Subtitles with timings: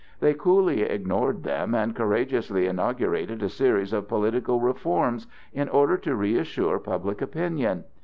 [0.19, 6.15] They coolly ignored them and courageously inaugurated a series of political reforms in order to
[6.15, 7.83] reassure public opinion.